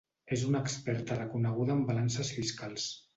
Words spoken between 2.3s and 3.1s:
fiscals.